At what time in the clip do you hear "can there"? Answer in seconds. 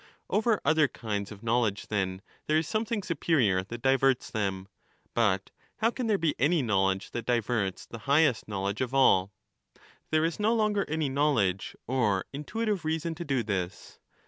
5.91-6.17